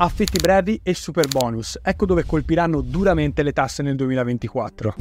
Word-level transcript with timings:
Affitti 0.00 0.38
brevi 0.38 0.78
e 0.84 0.94
super 0.94 1.26
bonus, 1.26 1.76
ecco 1.82 2.06
dove 2.06 2.24
colpiranno 2.24 2.82
duramente 2.82 3.42
le 3.42 3.52
tasse 3.52 3.82
nel 3.82 3.96
2024. 3.96 4.94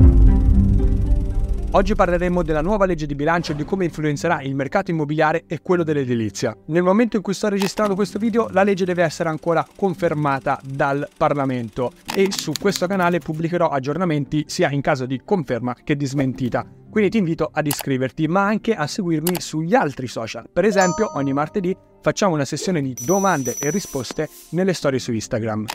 Oggi 1.70 1.93
parleremo 1.93 2.42
della 2.42 2.62
nuova 2.62 2.88
legge 2.88 3.05
di 3.05 3.13
bilancio 3.13 3.52
e 3.52 3.55
di 3.55 3.63
come 3.63 3.86
influenzerà 3.86 4.41
il 4.41 4.55
mercato 4.55 4.89
immobiliare 4.89 5.44
e 5.46 5.62
quello 5.62 5.83
dell'edilizia. 5.83 6.57
Nel 6.68 6.81
momento 6.81 7.15
in 7.15 7.21
cui 7.21 7.36
sto 7.36 7.47
registrando 7.47 7.94
questo 7.94 8.18
video, 8.18 8.47
la 8.49 8.63
legge 8.63 8.86
deve 8.86 9.04
essere 9.04 9.29
ancora 9.29 9.63
confermata 9.75 10.60
dal 10.63 11.08
Parlamento 11.16 11.92
e 12.16 12.29
su 12.32 12.54
questo 12.60 12.88
canale 12.88 13.20
pubblicherò 13.20 13.68
aggiornamenti 13.68 14.46
sia 14.48 14.72
in 14.72 14.82
caso 14.82 15.06
di 15.06 15.22
conferma 15.24 15.76
che 15.84 15.96
di 15.96 16.08
smentita. 16.08 16.66
Quindi 16.90 17.12
ti 17.12 17.20
invito 17.20 17.52
ad 17.54 17.68
iscriverti, 17.68 18.27
ma 18.27 18.48
anche 18.48 18.73
a 18.73 18.88
seguirmi 18.88 19.40
sugli 19.40 19.76
altri 19.76 20.08
social. 20.08 20.50
Per 20.52 20.66
esempio, 20.66 21.12
ogni 21.14 21.34
martedì 21.34 21.76
facciamo 22.02 22.34
una 22.34 22.45
sessione 22.45 22.82
di 22.82 22.95
domande 23.00 23.55
e 23.59 23.70
risposte 23.70 24.30
nelle 24.50 24.73
storie 24.73 25.00
su 25.00 25.12
Instagram. 25.12 25.66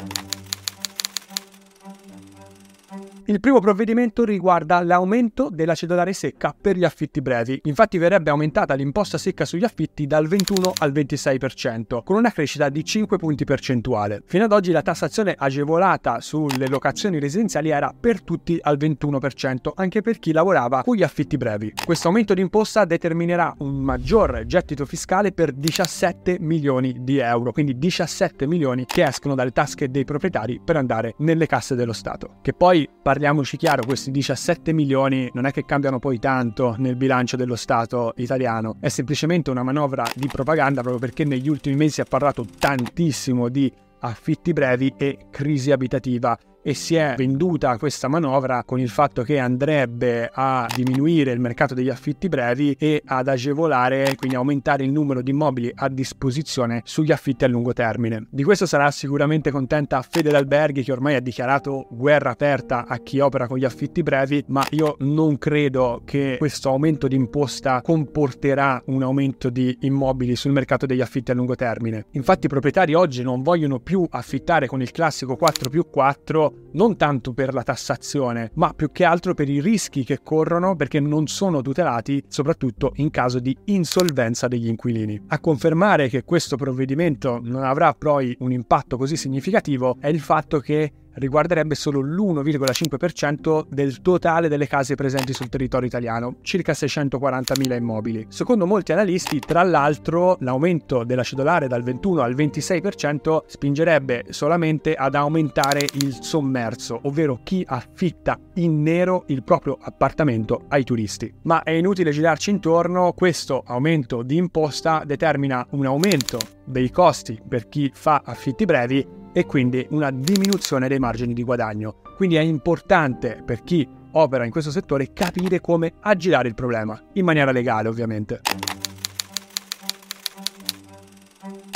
Il 3.26 3.38
primo 3.38 3.60
provvedimento 3.60 4.24
riguarda 4.24 4.82
l'aumento 4.82 5.48
della 5.48 5.76
cedolare 5.76 6.12
secca 6.12 6.52
per 6.60 6.76
gli 6.76 6.82
affitti 6.82 7.22
brevi. 7.22 7.60
Infatti 7.64 7.96
verrebbe 7.96 8.30
aumentata 8.30 8.74
l'imposta 8.74 9.16
secca 9.16 9.44
sugli 9.44 9.62
affitti 9.62 10.08
dal 10.08 10.26
21 10.26 10.72
al 10.78 10.90
26%, 10.90 12.02
con 12.02 12.16
una 12.16 12.32
crescita 12.32 12.68
di 12.68 12.84
5 12.84 13.18
punti 13.18 13.44
percentuali. 13.44 14.22
Fino 14.24 14.42
ad 14.42 14.52
oggi 14.52 14.72
la 14.72 14.82
tassazione 14.82 15.36
agevolata 15.38 16.20
sulle 16.20 16.66
locazioni 16.66 17.20
residenziali 17.20 17.70
era 17.70 17.94
per 17.98 18.22
tutti 18.22 18.58
al 18.60 18.76
21%, 18.76 19.70
anche 19.76 20.02
per 20.02 20.18
chi 20.18 20.32
lavorava 20.32 20.82
con 20.82 20.96
gli 20.96 21.04
affitti 21.04 21.36
brevi. 21.36 21.74
Questo 21.84 22.08
aumento 22.08 22.34
di 22.34 22.40
imposta 22.40 22.84
determinerà 22.84 23.54
un 23.58 23.76
maggior 23.76 24.42
gettito 24.46 24.84
fiscale 24.84 25.30
per 25.30 25.52
17 25.52 26.38
milioni 26.40 26.96
di 27.04 27.18
euro, 27.18 27.52
quindi 27.52 27.78
17 27.78 28.48
milioni 28.48 28.84
che 28.84 29.04
escono 29.04 29.36
dalle 29.36 29.52
tasche 29.52 29.92
dei 29.92 30.04
proprietari 30.04 30.60
per 30.62 30.76
andare 30.76 31.14
nelle 31.18 31.46
casse 31.46 31.76
dello 31.76 31.92
Stato. 31.92 32.38
Che 32.42 32.52
poi 32.52 32.88
parliamoci 33.12 33.58
chiaro, 33.58 33.84
questi 33.84 34.10
17 34.10 34.72
milioni 34.72 35.28
non 35.34 35.44
è 35.44 35.50
che 35.50 35.66
cambiano 35.66 35.98
poi 35.98 36.18
tanto 36.18 36.76
nel 36.78 36.96
bilancio 36.96 37.36
dello 37.36 37.56
Stato 37.56 38.14
italiano, 38.16 38.76
è 38.80 38.88
semplicemente 38.88 39.50
una 39.50 39.62
manovra 39.62 40.06
di 40.14 40.28
propaganda 40.32 40.80
proprio 40.80 40.98
perché 40.98 41.24
negli 41.24 41.50
ultimi 41.50 41.76
mesi 41.76 41.92
si 41.92 42.00
è 42.00 42.04
parlato 42.04 42.46
tantissimo 42.58 43.50
di 43.50 43.70
affitti 44.00 44.54
brevi 44.54 44.94
e 44.96 45.26
crisi 45.30 45.72
abitativa 45.72 46.38
e 46.62 46.74
si 46.74 46.94
è 46.94 47.14
venduta 47.16 47.76
questa 47.76 48.08
manovra 48.08 48.62
con 48.64 48.78
il 48.78 48.88
fatto 48.88 49.22
che 49.22 49.38
andrebbe 49.38 50.30
a 50.32 50.66
diminuire 50.74 51.32
il 51.32 51.40
mercato 51.40 51.74
degli 51.74 51.88
affitti 51.88 52.28
brevi 52.28 52.76
e 52.78 53.02
ad 53.04 53.28
agevolare, 53.28 54.14
quindi 54.16 54.36
aumentare 54.36 54.84
il 54.84 54.92
numero 54.92 55.22
di 55.22 55.30
immobili 55.30 55.72
a 55.74 55.88
disposizione 55.88 56.82
sugli 56.84 57.12
affitti 57.12 57.44
a 57.44 57.48
lungo 57.48 57.72
termine. 57.72 58.26
Di 58.30 58.44
questo 58.44 58.66
sarà 58.66 58.90
sicuramente 58.90 59.50
contenta 59.50 60.00
Fede 60.02 60.30
D'Alberghi 60.30 60.82
che 60.82 60.92
ormai 60.92 61.16
ha 61.16 61.20
dichiarato 61.20 61.86
guerra 61.90 62.30
aperta 62.30 62.86
a 62.86 62.98
chi 62.98 63.18
opera 63.20 63.46
con 63.46 63.58
gli 63.58 63.64
affitti 63.64 64.02
brevi, 64.02 64.44
ma 64.48 64.64
io 64.70 64.96
non 65.00 65.38
credo 65.38 66.02
che 66.04 66.36
questo 66.38 66.68
aumento 66.68 67.08
di 67.08 67.16
imposta 67.16 67.80
comporterà 67.82 68.82
un 68.86 69.02
aumento 69.02 69.50
di 69.50 69.76
immobili 69.80 70.36
sul 70.36 70.52
mercato 70.52 70.86
degli 70.86 71.00
affitti 71.00 71.30
a 71.30 71.34
lungo 71.34 71.54
termine. 71.54 72.06
Infatti 72.12 72.46
i 72.46 72.48
proprietari 72.48 72.94
oggi 72.94 73.22
non 73.22 73.42
vogliono 73.42 73.80
più 73.80 74.06
affittare 74.08 74.66
con 74.66 74.80
il 74.80 74.90
classico 74.90 75.36
4 75.36 75.70
più 75.70 75.88
4 75.88 76.51
non 76.72 76.96
tanto 76.96 77.32
per 77.32 77.52
la 77.52 77.62
tassazione, 77.62 78.50
ma 78.54 78.72
più 78.74 78.90
che 78.92 79.04
altro 79.04 79.34
per 79.34 79.48
i 79.48 79.60
rischi 79.60 80.04
che 80.04 80.20
corrono 80.22 80.76
perché 80.76 81.00
non 81.00 81.26
sono 81.26 81.60
tutelati, 81.60 82.22
soprattutto 82.28 82.92
in 82.96 83.10
caso 83.10 83.38
di 83.38 83.56
insolvenza 83.66 84.48
degli 84.48 84.68
inquilini. 84.68 85.20
A 85.28 85.40
confermare 85.40 86.08
che 86.08 86.24
questo 86.24 86.56
provvedimento 86.56 87.40
non 87.42 87.64
avrà 87.64 87.94
poi 87.94 88.34
un 88.40 88.52
impatto 88.52 88.96
così 88.96 89.16
significativo 89.16 89.96
è 90.00 90.08
il 90.08 90.20
fatto 90.20 90.60
che 90.60 90.92
riguarderebbe 91.14 91.74
solo 91.74 92.00
l'1,5% 92.00 93.64
del 93.68 94.00
totale 94.00 94.48
delle 94.48 94.66
case 94.66 94.94
presenti 94.94 95.32
sul 95.32 95.48
territorio 95.48 95.86
italiano, 95.88 96.36
circa 96.42 96.72
640.000 96.72 97.76
immobili. 97.76 98.26
Secondo 98.28 98.66
molti 98.66 98.92
analisti, 98.92 99.38
tra 99.38 99.62
l'altro, 99.62 100.36
l'aumento 100.40 101.04
della 101.04 101.22
cedolare 101.22 101.68
dal 101.68 101.82
21 101.82 102.22
al 102.22 102.34
26% 102.34 103.38
spingerebbe 103.46 104.24
solamente 104.30 104.94
ad 104.94 105.14
aumentare 105.14 105.86
il 105.94 106.18
sommerso, 106.20 107.00
ovvero 107.02 107.40
chi 107.42 107.64
affitta 107.66 108.38
in 108.54 108.82
nero 108.82 109.24
il 109.28 109.42
proprio 109.42 109.78
appartamento 109.80 110.64
ai 110.68 110.84
turisti. 110.84 111.32
Ma 111.42 111.62
è 111.62 111.70
inutile 111.70 112.10
girarci 112.10 112.50
intorno, 112.50 113.12
questo 113.12 113.62
aumento 113.66 114.22
di 114.22 114.36
imposta 114.36 115.02
determina 115.04 115.66
un 115.70 115.86
aumento 115.86 116.38
dei 116.64 116.90
costi 116.90 117.40
per 117.46 117.68
chi 117.68 117.90
fa 117.92 118.22
affitti 118.24 118.64
brevi 118.64 119.20
e 119.32 119.46
quindi 119.46 119.86
una 119.90 120.10
diminuzione 120.10 120.88
dei 120.88 120.98
margini 120.98 121.32
di 121.34 121.42
guadagno. 121.44 122.00
Quindi 122.16 122.36
è 122.36 122.40
importante 122.40 123.42
per 123.44 123.62
chi 123.62 123.88
opera 124.12 124.44
in 124.44 124.50
questo 124.50 124.70
settore 124.70 125.12
capire 125.12 125.60
come 125.60 125.94
aggirare 126.00 126.48
il 126.48 126.54
problema, 126.54 127.00
in 127.14 127.24
maniera 127.24 127.50
legale 127.50 127.88
ovviamente. 127.88 128.40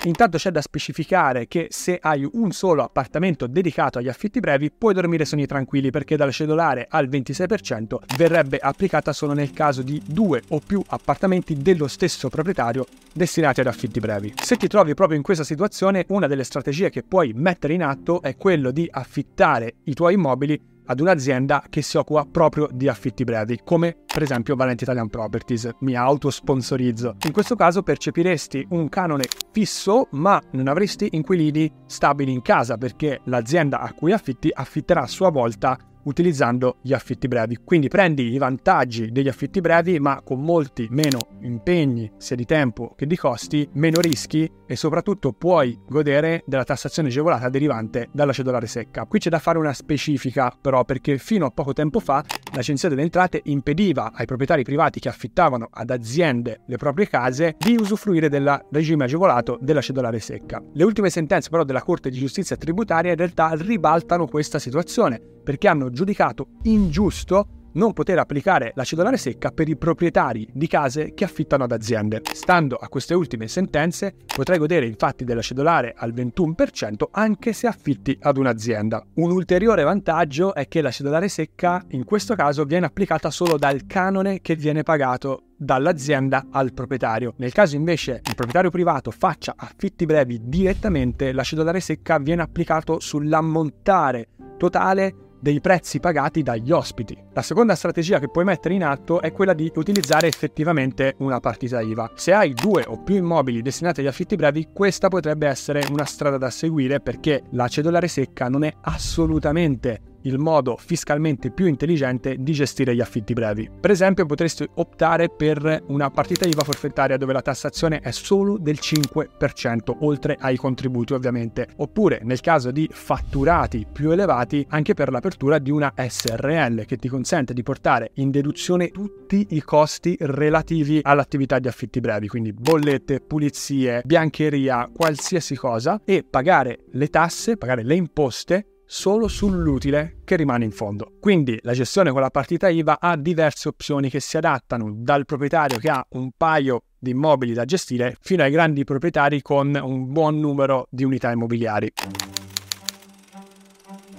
Intanto 0.07 0.39
c'è 0.39 0.53
da 0.53 0.61
specificare 0.61 1.49
che 1.49 1.67
se 1.71 1.99
hai 2.01 2.29
un 2.33 2.53
solo 2.53 2.85
appartamento 2.85 3.49
dedicato 3.49 3.99
agli 3.99 4.09
affitti 4.09 4.39
brevi 4.39 4.71
puoi 4.71 4.95
dormire 4.95 5.25
sonni 5.25 5.47
tranquilli 5.47 5.91
perché 5.91 6.17
dalla 6.17 6.31
cedolare 6.31 6.87
al 6.89 7.09
26% 7.09 7.97
verrebbe 8.17 8.59
applicata 8.59 9.13
solo 9.13 9.33
nel 9.33 9.53
caso 9.53 9.83
di 9.83 10.01
due 10.07 10.43
o 10.51 10.61
più 10.65 10.81
appartamenti 10.87 11.57
dello 11.57 11.89
stesso 11.89 12.29
proprietario 12.29 12.87
destinati 13.13 13.61
ad 13.61 13.67
affitti 13.67 13.99
brevi. 13.99 14.35
Se 14.41 14.57
ti 14.57 14.69
trovi 14.69 14.95
proprio 14.95 15.17
in 15.17 15.25
questa 15.25 15.45
situazione, 15.45 16.05
una 16.09 16.29
delle 16.29 16.45
strategie 16.45 16.89
che 16.89 17.03
puoi 17.03 17.33
mettere 17.35 17.75
in 17.75 17.83
atto 17.83 18.23
è 18.23 18.37
quello 18.37 18.71
di 18.71 18.89
affittare 18.89 19.75
i 19.85 19.95
tuoi 19.95 20.15
immobili 20.15 20.75
ad 20.87 21.01
un'azienda 21.01 21.65
che 21.69 21.83
si 21.83 21.97
occupa 21.97 22.27
proprio 22.31 22.69
di 22.73 22.89
affitti 22.89 23.25
brevi, 23.25 23.61
come 23.65 23.97
per 24.13 24.23
esempio 24.23 24.57
Valente 24.57 24.85
Italian 24.85 25.09
Properties, 25.09 25.71
mi 25.81 25.95
autosponsorizzo. 25.95 27.17
In 27.27 27.33
questo 27.33 27.55
caso 27.55 27.83
percepiresti 27.83 28.67
un 28.71 28.89
canone 28.89 29.25
fisso, 29.53 30.09
ma 30.13 30.41
non 30.53 30.69
avresti 30.69 31.09
inquilini 31.13 31.71
stabili 31.87 32.33
in 32.33 32.43
casa 32.43 32.77
perché 32.77 33.21
l'azienda 33.25 33.81
a 33.81 33.93
cui 33.93 34.13
affitti 34.13 34.51
affitterà 34.53 35.03
a 35.03 35.07
sua 35.07 35.31
volta 35.31 35.77
utilizzando 36.07 36.77
gli 36.83 36.93
affitti 36.93 37.29
brevi. 37.29 37.59
Quindi 37.65 37.89
prendi 37.89 38.33
i 38.33 38.39
vantaggi 38.39 39.11
degli 39.13 39.29
affitti 39.29 39.61
brevi 39.61 39.99
ma 40.01 40.21
con 40.23 40.41
molti 40.41 40.87
meno 40.91 41.19
impegni 41.41 42.11
sia 42.17 42.37
di 42.37 42.45
tempo 42.45 42.95
che 42.97 43.07
di 43.07 43.17
costi, 43.17 43.69
meno 43.73 44.01
rischi 44.01 44.51
e 44.67 44.77
soprattutto 44.77 45.33
puoi 45.33 45.79
godere 45.89 46.43
della 46.47 46.65
tassazione 46.65 47.09
agevolata 47.09 47.49
derivante 47.49 48.09
dalla 48.13 48.33
cedolare 48.33 48.67
secca. 48.67 49.05
Qui 49.05 49.19
c'è 49.19 49.31
da 49.31 49.39
fare 49.39 49.59
una 49.59 49.73
specifica 49.73 50.53
però 50.61 50.85
perché 50.85 51.19
fino 51.19 51.47
a 51.47 51.51
poco 51.51 51.73
tempo 51.73 52.01
fa 52.01 52.25
l'Agenzia 52.53 52.89
delle 52.89 53.03
Entrate 53.03 53.41
impediva 53.45 54.13
ai 54.13 54.27
proprietari 54.27 54.63
privati 54.63 55.01
che 55.01 55.09
affittavano 55.09 55.69
ad 55.71 55.91
aziende 55.91 56.63
le 56.67 56.77
proprie 56.77 57.09
case 57.09 57.57
di 57.59 57.77
usufruire 57.77 58.29
del 58.29 58.67
regime 58.71 59.05
agevolato 59.05 59.59
della 59.61 59.81
cedolare 59.81 60.21
secca. 60.21 60.63
Le 60.73 60.85
ultime 60.85 61.11
sentenze 61.11 61.51
però 61.51 61.65
della 61.65 61.83
Corte 61.83 62.11
di 62.11 62.19
Giustizia 62.19 62.57
tributaria 62.57 63.13
in 63.13 63.17
realtà 63.17 63.51
ribaltano 63.55 64.27
questa 64.27 64.59
situazione 64.59 65.21
perché 65.47 65.69
hanno 65.69 65.91
giudicato 65.91 66.49
ingiusto 66.63 67.56
non 67.77 67.93
poter 67.93 68.19
applicare 68.19 68.73
la 68.75 68.85
cedolare 68.85 69.17
secca 69.17 69.51
per 69.51 69.69
i 69.69 69.77
proprietari 69.77 70.49
di 70.53 70.67
case 70.67 71.15
che 71.15 71.25
affittano 71.25 71.65
ad 71.65 71.73
aziende. 71.73 72.23
Stando 72.33 72.77
a 72.77 72.89
queste 72.89 73.15
ultime 73.15 73.49
sentenze, 73.49 74.15
potrai 74.35 74.59
godere 74.59 74.87
infatti 74.87 75.25
della 75.25 75.43
cedolare 75.43 75.95
al 75.97 76.13
21% 76.13 77.05
anche 77.11 77.53
se 77.53 77.67
affitti 77.67 78.17
ad 78.21 78.37
un'azienda. 78.37 79.05
Un 79.15 79.31
ulteriore 79.31 79.83
vantaggio 79.83 80.55
è 80.55 80.69
che 80.69 80.81
la 80.81 80.91
cedolare 80.91 81.29
secca 81.29 81.85
in 81.91 82.05
questo 82.05 82.35
caso 82.35 82.65
viene 82.65 82.87
applicata 82.87 83.31
solo 83.31 83.57
dal 83.57 83.87
canone 83.87 84.41
che 84.41 84.57
viene 84.57 84.83
pagato 84.83 85.43
dall'azienda 85.57 86.47
al 86.51 86.73
proprietario. 86.73 87.35
Nel 87.39 87.53
caso 87.53 87.77
invece 87.77 88.21
il 88.25 88.35
proprietario 88.35 88.71
privato 88.71 89.11
faccia 89.11 89.55
affitti 89.57 90.05
brevi 90.05 90.41
direttamente, 90.45 91.33
la 91.33 91.43
cedolare 91.43 91.81
secca 91.81 92.19
viene 92.19 92.43
applicato 92.43 93.01
sull'ammontare 93.01 94.29
totale 94.59 95.26
dei 95.47 95.61
prezzi 95.61 96.01
pagati 96.01 96.43
dagli 96.43 96.73
ospiti. 96.73 97.17
La 97.33 97.41
seconda 97.41 97.77
strategia 97.77 98.19
che 98.19 98.29
puoi 98.29 98.43
mettere 98.43 98.75
in 98.75 98.83
atto 98.83 99.21
è 99.21 99.31
quella 99.31 99.55
di 99.55 99.71
utilizzare 99.77 100.27
effettivamente 100.27 101.15
una 101.19 101.39
partita 101.39 101.81
IVA. 101.81 102.11
Se 102.17 102.33
hai 102.33 102.53
due 102.53 102.83
o 102.85 103.01
più 103.05 103.15
immobili 103.15 103.63
destinati 103.63 104.01
agli 104.01 104.09
affitti 104.09 104.35
brevi, 104.35 104.71
questa 104.73 105.07
potrebbe 105.07 105.47
essere 105.47 105.87
una 105.89 106.05
strada 106.05 106.37
da 106.37 106.51
seguire 106.51 106.99
perché 106.99 107.45
la 107.51 107.69
cedolare 107.69 108.09
secca 108.09 108.49
non 108.49 108.65
è 108.65 108.75
assolutamente 108.81 110.16
il 110.27 110.39
modo 110.39 110.77
fiscalmente 110.77 111.51
più 111.51 111.67
intelligente 111.67 112.37
di 112.39 112.53
gestire 112.53 112.95
gli 112.95 113.01
affitti 113.01 113.33
brevi. 113.33 113.71
Per 113.81 113.91
esempio 113.91 114.27
potresti 114.27 114.69
optare 114.75 115.29
per 115.29 115.85
una 115.87 116.11
partita 116.11 116.47
IVA 116.47 116.65
forfettaria 116.65 117.17
dove 117.17 117.33
la 117.33 117.43
tassazione 117.43 118.01
è 118.01 118.11
solo 118.11 118.59
del 118.59 118.79
5%, 118.81 119.97
oltre 120.01 120.37
ai 120.39 120.57
contributi 120.57 121.13
ovviamente, 121.13 121.69
oppure 121.77 122.21
nel 122.23 122.41
caso 122.41 122.71
di 122.71 122.89
fatturati 122.91 123.87
più 123.91 124.11
elevati 124.11 124.65
anche 124.71 124.95
per 124.95 125.11
l'apertura 125.11 125.59
di 125.59 125.71
una 125.71 125.93
SRL 125.97 126.85
che 126.85 126.97
ti 126.97 127.09
consente 127.09 127.55
di 127.55 127.63
portare 127.63 128.11
in 128.15 128.31
deduzione 128.31 128.91
tutti 128.91 129.47
i 129.51 129.63
costi 129.63 130.17
relativi 130.21 131.01
all'attività 131.03 131.59
di 131.59 131.69
affitti 131.69 132.01
brevi, 132.01 132.29
quindi 132.29 132.53
bollette, 132.53 133.21
pulizie, 133.21 134.03
biancheria, 134.05 134.91
qualsiasi 134.93 135.57
cosa 135.57 136.01
e 136.05 136.25
pagare 136.29 136.81
le 136.93 137.09
tasse, 137.09 137.57
pagare 137.57 137.83
le 137.83 137.95
imposte 137.95 138.67
solo 138.87 139.29
sull'utile 139.29 140.21
che 140.25 140.37
rimane 140.37 140.65
in 140.65 140.71
fondo. 140.71 141.13
Quindi 141.21 141.59
la 141.63 141.73
gestione 141.73 142.11
con 142.13 142.21
la 142.21 142.31
partita 142.31 142.69
IVA 142.69 142.99
ha 143.01 143.17
diverse 143.17 143.69
opzioni 143.69 144.09
che 144.09 144.21
si 144.21 144.37
adattano 144.37 144.93
dal 144.95 145.25
proprietario 145.27 145.79
che 145.79 145.91
ha 145.91 146.07
un 146.11 146.31
paio 146.37 146.83
di 146.99 147.11
immobili 147.11 147.53
da 147.53 147.65
gestire 147.65 148.17
fino 148.21 148.43
ai 148.43 148.51
grandi 148.51 148.85
proprietari 148.85 149.43
con 149.43 149.79
un 149.81 150.13
buon 150.13 150.39
numero 150.39 150.87
di 150.91 151.05
unità 151.05 151.31
immobiliari. 151.31 151.93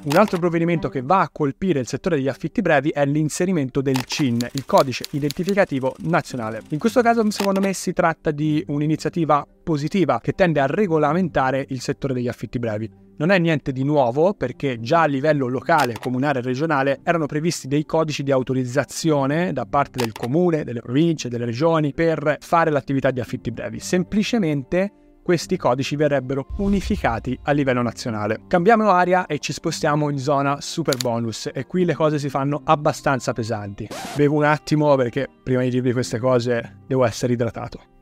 Un 0.08 0.16
altro 0.16 0.40
provvedimento 0.40 0.88
che 0.88 1.02
va 1.02 1.20
a 1.20 1.30
colpire 1.30 1.82
il 1.82 1.88
settore 1.88 2.16
degli 2.16 2.30
affitti 2.30 2.62
brevi 2.62 2.92
è 2.92 3.06
l'inserimento 3.06 3.82
del 3.82 4.06
CIN, 4.06 4.38
il 4.54 4.64
codice 4.66 5.04
identificativo 5.12 5.96
nazionale. 6.04 6.62
In 6.70 6.80
questo 6.80 7.02
caso 7.02 7.30
secondo 7.30 7.60
me 7.60 7.74
si 7.74 7.92
tratta 7.92 8.32
di 8.32 8.64
un'iniziativa 8.70 9.46
positiva 9.62 10.22
che 10.22 10.32
tende 10.32 10.62
a 10.62 10.66
regolamentare 10.66 11.66
il 11.72 11.82
settore 11.82 12.14
degli 12.14 12.30
affitti 12.30 12.58
brevi. 12.58 12.90
Non 13.18 13.32
è 13.32 13.38
niente 13.38 13.74
di 13.74 13.84
nuovo 13.84 14.34
perché 14.34 14.80
già 14.80 15.02
a 15.02 15.08
livello 15.08 15.50
locale, 15.50 15.96
comunale 16.00 16.40
e 16.40 16.44
regionale 16.44 17.00
erano 17.04 17.26
previsti 17.26 17.68
dei 17.68 17.84
codici 17.84 18.24
di 18.24 18.32
autorizzazione 18.32 19.52
da 19.52 19.66
parte 19.66 20.00
del 20.00 20.14
comune, 20.14 20.64
delle 20.64 20.80
province, 20.80 21.28
delle 21.28 21.44
regioni 21.44 21.94
per 21.94 22.38
fare 22.40 22.72
l'attività 22.72 23.12
di 23.12 23.20
affitti 23.20 23.52
brevi. 23.52 23.82
Semplicemente 23.82 25.07
questi 25.28 25.58
codici 25.58 25.98
verrebbero 25.98 26.48
unificati 26.60 27.38
a 27.44 27.52
livello 27.52 27.82
nazionale. 27.82 28.44
Cambiamo 28.48 28.92
aria 28.92 29.26
e 29.26 29.40
ci 29.40 29.52
spostiamo 29.52 30.10
in 30.10 30.18
zona 30.20 30.62
super 30.62 30.96
bonus 30.96 31.50
e 31.54 31.66
qui 31.66 31.84
le 31.84 31.96
cose 31.96 32.18
si 32.18 32.30
fanno 32.30 32.62
abbastanza 32.64 33.34
pesanti. 33.34 33.90
Bevo 34.16 34.38
un 34.38 34.46
attimo 34.46 34.96
perché 34.96 35.28
prima 35.44 35.64
di 35.64 35.70
dirvi 35.70 35.92
queste 35.92 36.18
cose 36.18 36.78
devo 36.88 37.04
essere 37.04 37.34
idratato. 37.34 37.97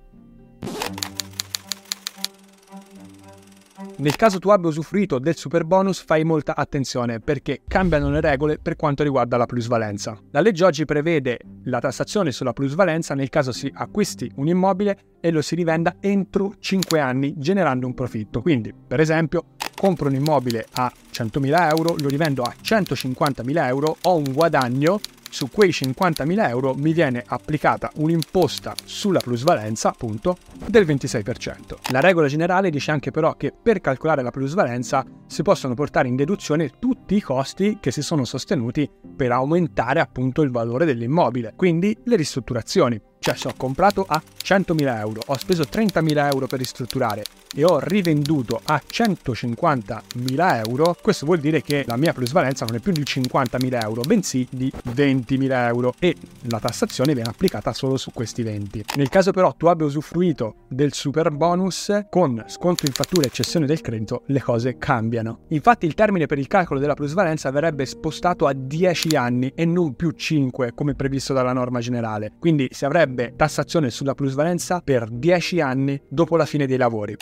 Nel 3.98 4.18
caso 4.18 4.40
tu 4.40 4.50
abbia 4.50 4.68
usufruito 4.68 5.20
del 5.20 5.38
super 5.38 5.64
bonus 5.64 6.04
fai 6.04 6.26
molta 6.26 6.54
attenzione 6.54 7.22
perché 7.22 7.62
cambiano 7.66 8.10
le 8.10 8.20
regole 8.20 8.60
per 8.60 8.76
quanto 8.76 9.04
riguarda 9.04 9.38
la 9.38 9.46
plusvalenza. 9.46 10.20
La 10.32 10.42
legge 10.42 10.66
oggi 10.66 10.84
prevede 10.84 11.40
la 11.64 11.80
tassazione 11.80 12.34
sulla 12.34 12.52
plusvalenza 12.52 13.16
nel 13.16 13.30
caso 13.30 13.54
si 13.54 13.72
acquisti 13.74 14.30
un 14.36 14.50
immobile 14.50 14.98
e 15.22 15.32
lo 15.32 15.42
si 15.42 15.56
rivenda 15.56 15.96
entro 16.02 16.56
5 16.60 17.00
anni 17.00 17.36
generando 17.38 17.88
un 17.88 17.94
profitto. 17.94 18.42
Quindi, 18.42 18.74
per 18.74 19.00
esempio, 19.00 19.46
compro 19.74 20.10
un 20.10 20.16
immobile 20.16 20.66
a 20.74 20.92
100.000 21.14 21.70
euro, 21.70 21.96
lo 21.98 22.10
rivendo 22.10 22.44
a 22.44 22.54
150.000 22.62 23.68
euro, 23.68 23.96
ho 24.02 24.16
un 24.18 24.34
guadagno 24.34 25.00
su 25.36 25.50
quei 25.52 25.72
50.000 25.72 26.48
euro 26.48 26.74
mi 26.76 26.94
viene 26.94 27.22
applicata 27.28 27.92
un'imposta 27.96 28.74
sulla 28.86 29.20
plusvalenza, 29.20 29.90
appunto, 29.90 30.38
del 30.66 30.86
26%. 30.86 31.92
La 31.92 32.00
regola 32.00 32.28
generale 32.28 32.70
dice 32.70 32.92
anche 32.92 33.12
però 33.12 33.36
che 33.36 33.52
per 33.52 33.82
calcolare 33.82 34.22
la 34.22 34.32
plusvalenza 34.32 35.06
si 35.28 35.42
possono 35.42 35.74
portare 35.74 36.08
in 36.08 36.16
deduzione 36.16 36.72
tutti 36.80 37.18
i 37.18 37.22
costi 37.22 37.80
che 37.82 37.92
si 37.92 38.02
sono 38.02 38.24
sostenuti 38.24 38.90
per 39.14 39.34
aumentare 39.34 40.00
appunto 40.00 40.42
il 40.42 40.52
valore 40.52 40.86
dell'immobile, 40.86 41.52
quindi 41.58 41.98
le 42.06 42.16
ristrutturazioni. 42.16 43.02
Cioè 43.26 43.36
se 43.36 43.48
ho 43.48 43.54
comprato 43.58 44.06
a 44.08 44.22
100.000 44.44 45.00
euro, 45.00 45.20
ho 45.26 45.36
speso 45.40 45.64
30.000 45.64 46.32
euro 46.32 46.46
per 46.46 46.60
ristrutturare 46.60 47.24
e 47.56 47.64
ho 47.64 47.80
rivenduto 47.80 48.60
a 48.64 48.80
150.000 48.86 50.64
euro, 50.68 50.96
questo 51.02 51.26
vuol 51.26 51.40
dire 51.40 51.64
che 51.64 51.86
la 51.88 51.96
mia 51.96 52.14
plusvalenza 52.14 52.66
non 52.66 52.76
è 52.76 52.80
più 52.80 52.92
di 52.92 53.02
50.000 53.02 53.82
euro, 53.82 54.02
bensì 54.02 54.46
di 54.52 54.72
20.000 54.90 55.52
euro 55.68 55.94
e 55.98 56.16
la 56.50 56.60
tassazione 56.60 57.14
viene 57.14 57.30
applicata 57.30 57.74
solo 57.74 57.98
su 57.98 58.12
questi 58.14 58.44
20. 58.44 58.86
Nel 58.98 59.10
caso 59.10 59.32
però 59.32 59.56
tu 59.56 59.66
abbia 59.68 59.88
usufruito 59.88 60.58
del 60.68 60.94
super 60.94 61.32
bonus, 61.32 62.02
con 62.10 62.44
sconto 62.48 62.86
in 62.86 62.92
fattura 62.92 63.26
e 63.26 63.32
cessione 63.32 63.66
del 63.66 63.82
credito 63.82 64.22
le 64.28 64.42
cose 64.42 64.78
cambiano. 64.78 65.46
Infatti 65.48 65.88
il 65.88 65.96
termine 65.96 66.28
per 66.28 66.38
il 66.38 66.48
calcolo 66.48 66.80
della 66.80 66.94
plusvalenza 66.94 67.50
verrebbe 67.50 67.86
spostato 67.88 68.46
a 68.46 68.54
10 68.54 69.16
anni 69.16 69.52
e 69.56 69.66
non 69.66 69.96
più 69.96 70.12
5 70.12 70.74
come 70.76 70.94
previsto 70.94 71.34
dalla 71.34 71.54
norma 71.54 71.80
generale. 71.80 72.34
Quindi 72.38 72.68
si 72.72 72.86
avrebbe 72.86 73.15
tassazione 73.36 73.90
sulla 73.90 74.14
plusvalenza 74.14 74.82
per 74.82 75.08
10 75.10 75.62
anni 75.62 76.02
dopo 76.08 76.38
la 76.38 76.46
fine 76.46 76.68
dei 76.68 76.78
lavori. 76.78 77.16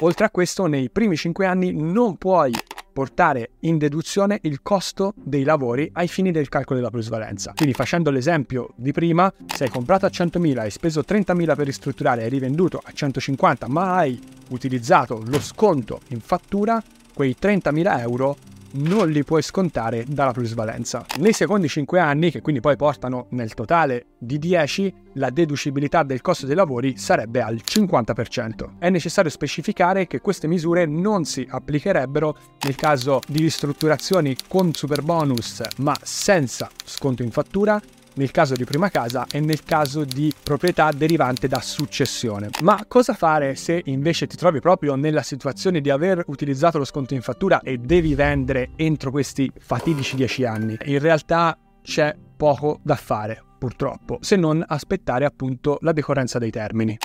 Oltre 0.00 0.24
a 0.24 0.30
questo, 0.30 0.66
nei 0.66 0.88
primi 0.90 1.16
5 1.16 1.44
anni 1.44 1.72
non 1.72 2.16
puoi 2.16 2.52
portare 2.92 3.52
in 3.60 3.78
deduzione 3.78 4.38
il 4.42 4.62
costo 4.62 5.14
dei 5.16 5.44
lavori 5.44 5.88
ai 5.94 6.08
fini 6.08 6.32
del 6.32 6.48
calcolo 6.48 6.78
della 6.78 6.90
plusvalenza. 6.90 7.52
Quindi 7.54 7.74
facendo 7.74 8.10
l'esempio 8.10 8.70
di 8.76 8.92
prima, 8.92 9.32
se 9.46 9.64
hai 9.64 9.70
comprato 9.70 10.06
a 10.06 10.10
100.000, 10.10 10.58
hai 10.58 10.70
speso 10.70 11.02
30.000 11.06 11.54
per 11.54 11.66
ristrutturare 11.66 12.22
e 12.22 12.24
hai 12.24 12.30
rivenduto 12.30 12.80
a 12.82 12.90
150, 12.92 13.68
ma 13.68 13.96
hai 13.96 14.18
utilizzato 14.50 15.22
lo 15.24 15.40
sconto 15.40 16.00
in 16.08 16.20
fattura, 16.20 16.82
quei 17.14 17.36
30.000 17.40 18.00
euro 18.00 18.36
non 18.72 19.08
li 19.10 19.24
puoi 19.24 19.42
scontare 19.42 20.04
dalla 20.06 20.32
plusvalenza. 20.32 21.04
Nei 21.18 21.32
secondi 21.32 21.68
5 21.68 21.98
anni, 21.98 22.30
che 22.30 22.40
quindi 22.40 22.60
poi 22.60 22.76
portano 22.76 23.26
nel 23.30 23.54
totale 23.54 24.06
di 24.18 24.38
10, 24.38 24.94
la 25.14 25.30
deducibilità 25.30 26.02
del 26.02 26.20
costo 26.20 26.46
dei 26.46 26.54
lavori 26.54 26.96
sarebbe 26.96 27.40
al 27.42 27.60
50%. 27.64 28.78
È 28.78 28.90
necessario 28.90 29.30
specificare 29.30 30.06
che 30.06 30.20
queste 30.20 30.46
misure 30.46 30.86
non 30.86 31.24
si 31.24 31.46
applicherebbero 31.48 32.36
nel 32.64 32.74
caso 32.76 33.20
di 33.26 33.40
ristrutturazioni 33.40 34.36
con 34.48 34.72
super 34.74 35.02
bonus 35.02 35.62
ma 35.78 35.96
senza 36.02 36.68
sconto 36.84 37.22
in 37.22 37.30
fattura 37.30 37.80
nel 38.14 38.30
caso 38.30 38.54
di 38.54 38.64
prima 38.64 38.88
casa 38.88 39.26
e 39.30 39.40
nel 39.40 39.62
caso 39.62 40.04
di 40.04 40.32
proprietà 40.42 40.90
derivante 40.92 41.48
da 41.48 41.60
successione. 41.60 42.50
Ma 42.62 42.84
cosa 42.86 43.14
fare 43.14 43.54
se 43.54 43.80
invece 43.86 44.26
ti 44.26 44.36
trovi 44.36 44.60
proprio 44.60 44.94
nella 44.94 45.22
situazione 45.22 45.80
di 45.80 45.90
aver 45.90 46.24
utilizzato 46.26 46.78
lo 46.78 46.84
sconto 46.84 47.14
in 47.14 47.22
fattura 47.22 47.60
e 47.60 47.78
devi 47.78 48.14
vendere 48.14 48.70
entro 48.76 49.10
questi 49.10 49.50
fatidici 49.58 50.16
10 50.16 50.44
anni? 50.44 50.78
In 50.84 50.98
realtà 50.98 51.56
c'è 51.82 52.14
poco 52.36 52.80
da 52.82 52.96
fare, 52.96 53.42
purtroppo, 53.58 54.18
se 54.20 54.36
non 54.36 54.64
aspettare 54.66 55.24
appunto 55.24 55.78
la 55.80 55.92
decorrenza 55.92 56.38
dei 56.38 56.50
termini. 56.50 56.98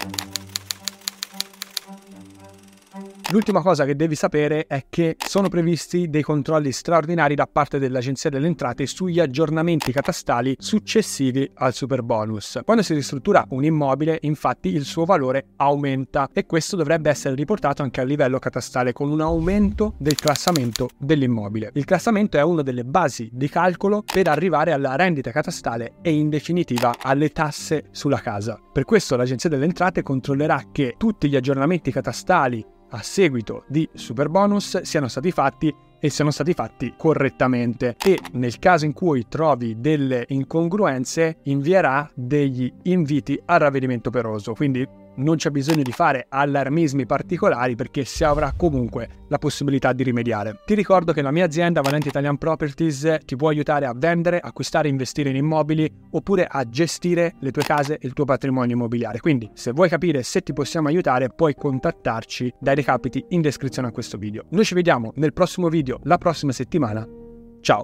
L'ultima 3.32 3.64
cosa 3.64 3.86
che 3.86 3.96
devi 3.96 4.14
sapere 4.14 4.68
è 4.68 4.86
che 4.88 5.16
sono 5.18 5.50
previsti 5.50 6.12
dei 6.12 6.22
controlli 6.22 6.72
straordinari 6.72 7.34
da 7.34 7.48
parte 7.52 7.80
dell'Agenzia 7.80 8.30
delle 8.30 8.46
Entrate 8.46 8.86
sugli 8.86 9.20
aggiornamenti 9.20 9.92
catastali 9.92 10.56
successivi 10.60 11.50
al 11.56 11.74
super 11.74 12.04
bonus. 12.04 12.60
Quando 12.64 12.84
si 12.84 12.94
ristruttura 12.94 13.44
un 13.50 13.64
immobile, 13.64 14.20
infatti, 14.22 14.70
il 14.70 14.84
suo 14.84 15.06
valore 15.06 15.48
aumenta 15.56 16.30
e 16.32 16.46
questo 16.46 16.76
dovrebbe 16.76 17.10
essere 17.10 17.34
riportato 17.34 17.82
anche 17.82 18.00
a 18.00 18.04
livello 18.04 18.38
catastale 18.38 18.94
con 18.94 19.10
un 19.10 19.22
aumento 19.22 19.96
del 19.98 20.16
classamento 20.16 20.90
dell'immobile. 20.96 21.72
Il 21.74 21.86
classamento 21.86 22.38
è 22.38 22.44
una 22.44 22.62
delle 22.62 22.86
basi 22.86 23.28
di 23.34 23.50
calcolo 23.50 24.04
per 24.04 24.28
arrivare 24.28 24.72
alla 24.72 24.96
rendita 24.96 25.32
catastale 25.32 25.96
e 26.04 26.14
in 26.14 26.30
definitiva 26.30 26.94
alle 27.02 27.30
tasse 27.32 27.86
sulla 27.90 28.20
casa. 28.20 28.60
Per 28.72 28.86
questo 28.86 29.16
l'Agenzia 29.16 29.50
delle 29.50 29.66
Entrate 29.66 30.04
controllerà 30.04 30.66
che 30.72 30.94
tutti 30.96 31.28
gli 31.28 31.36
aggiornamenti 31.36 31.92
catastali 31.92 32.74
a 32.90 33.02
seguito 33.02 33.64
di 33.68 33.88
super 33.94 34.30
bonus 34.30 34.82
siano 34.82 35.08
stati 35.08 35.32
fatti 35.32 35.74
e 36.00 36.10
siano 36.10 36.32
stati 36.32 36.54
fatti 36.54 36.94
correttamente. 36.98 37.96
E 38.04 38.20
nel 38.34 38.60
caso 38.60 38.86
in 38.86 38.94
cui 38.94 39.28
trovi 39.28 39.80
delle 39.80 40.26
incongruenze 40.30 41.40
invierà 41.44 42.10
degli 42.14 42.72
inviti 42.84 43.42
al 43.46 43.60
ravvedimento 43.60 44.10
peroso. 44.10 44.54
Quindi 44.54 44.88
non 45.18 45.36
c'è 45.36 45.50
bisogno 45.50 45.84
di 45.84 45.92
fare 45.92 46.26
allarmismi 46.30 47.06
particolari 47.06 47.76
perché 47.76 48.06
si 48.06 48.24
avrà 48.24 48.54
comunque 48.56 49.24
la 49.28 49.38
possibilità 49.38 49.94
di 49.94 50.04
rimediare. 50.04 50.62
Ti 50.66 50.74
ricordo 50.74 51.14
che 51.14 51.22
la 51.22 51.32
mia 51.32 51.46
azienda 51.46 51.82
Valente 51.82 52.10
Italian 52.10 52.38
Properties 52.38 53.18
ti 53.26 53.36
può 53.36 53.50
aiutare 53.50 53.86
a 53.86 53.94
vendere, 53.96 54.40
acquistare 54.40 54.88
investire 54.88 55.30
in 55.30 55.36
immobili 55.36 55.92
oppure 56.12 56.48
a 56.50 56.68
gestire 56.68 57.36
le 57.40 57.52
tue 57.52 57.64
case 57.64 57.98
e 57.98 58.08
il 58.08 58.14
tuo 58.14 58.26
patrimonio 58.26 58.76
immobiliare. 58.76 59.20
Quindi 59.20 59.50
se 59.54 59.72
vuoi 59.72 59.90
capire 59.90 60.24
se 60.24 60.42
ti 60.42 60.54
possiamo 60.54 60.88
aiutare 60.88 61.30
puoi 61.30 61.56
contattarci 61.56 62.54
dai 62.60 62.76
recapiti 62.76 63.24
in 63.30 63.42
descrizione 63.42 63.88
a 63.88 63.92
questo 63.92 64.18
video. 64.18 64.46
Noi 64.50 64.66
ci 64.66 64.74
vediamo 64.74 65.12
nel 65.16 65.34
prossimo 65.34 65.70
video 65.70 66.00
la 66.04 66.18
prossima 66.18 66.52
settimana. 66.52 67.08
Ciao! 67.62 67.84